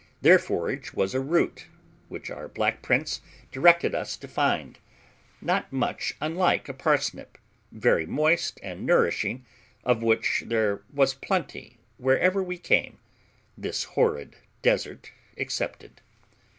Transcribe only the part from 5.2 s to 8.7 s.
not much unlike a parsnip, very moist